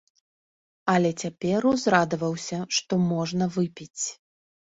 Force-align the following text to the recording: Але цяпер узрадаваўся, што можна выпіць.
Але 0.93 1.09
цяпер 1.25 1.67
узрадаваўся, 1.73 2.57
што 2.79 2.93
можна 3.13 3.49
выпіць. 3.59 4.03